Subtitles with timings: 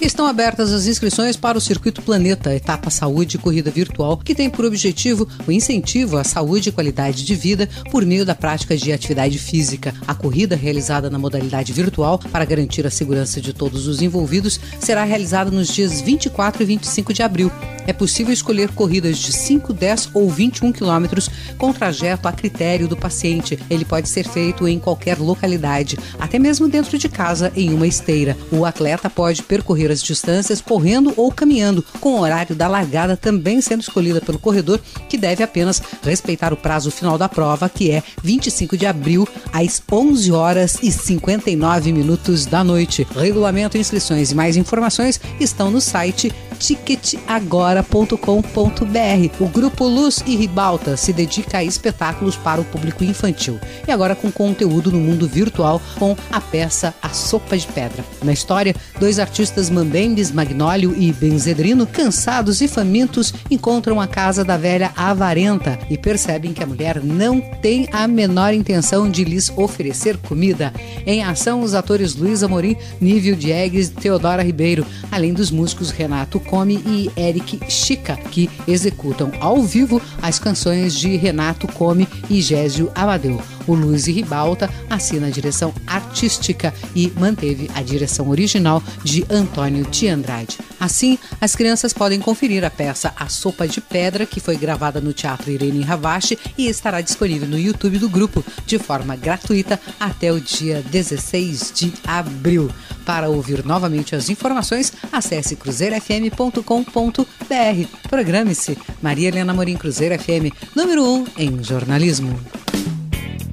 [0.00, 4.48] Estão abertas as inscrições para o Circuito Planeta, etapa saúde e corrida virtual, que tem
[4.48, 8.92] por objetivo o incentivo à saúde e qualidade de vida por meio da prática de
[8.92, 9.92] atividade física.
[10.06, 15.02] A corrida, realizada na modalidade virtual para garantir a segurança de todos os envolvidos, será
[15.02, 17.50] realizada nos dias 24 e 25 de abril.
[17.88, 22.96] É possível escolher corridas de 5, 10 ou 21 quilômetros com trajeto a critério do
[22.96, 23.58] paciente.
[23.68, 28.36] Ele pode ser feito em qualquer localidade, até mesmo dentro de casa, em uma esteira.
[28.50, 33.16] O atleta pode percorrer as as distâncias correndo ou caminhando, com o horário da largada
[33.16, 37.90] também sendo escolhida pelo corredor, que deve apenas respeitar o prazo final da prova, que
[37.90, 43.06] é 25 de abril, às 11 horas e 59 minutos da noite.
[43.14, 49.40] Regulamento, inscrições e mais informações estão no site ticketagora.com.br.
[49.40, 54.14] O grupo Luz e Ribalta se dedica a espetáculos para o público infantil e agora
[54.14, 58.04] com conteúdo no mundo virtual com a peça A Sopa de Pedra.
[58.22, 64.56] Na história, dois artistas Mambembes, Magnólio e Benzedrino, cansados e famintos, encontram a casa da
[64.56, 70.16] velha avarenta e percebem que a mulher não tem a menor intenção de lhes oferecer
[70.16, 70.72] comida.
[71.06, 76.40] Em ação, os atores Luiz Amorim, Nívio Diegues e Teodora Ribeiro, além dos músicos Renato
[76.48, 82.90] Come e Eric Chica, que executam ao vivo as canções de Renato Come e Gésio
[82.94, 83.40] Amadeu.
[83.66, 90.08] O Luiz Ribalta assina a direção artística e manteve a direção original de Antônio de
[90.08, 90.58] Andrade.
[90.80, 95.12] Assim, as crianças podem conferir a peça A Sopa de Pedra, que foi gravada no
[95.12, 100.40] Teatro Irene Ravache e estará disponível no YouTube do grupo de forma gratuita até o
[100.40, 102.70] dia 16 de abril.
[103.08, 107.98] Para ouvir novamente as informações, acesse cruzeirofm.com.br.
[108.06, 108.76] Programe-se.
[109.00, 112.38] Maria Helena Morim Cruzeiro FM, número 1 um em jornalismo.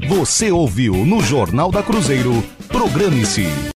[0.09, 2.43] Você ouviu no Jornal da Cruzeiro.
[2.67, 3.47] Programe-se.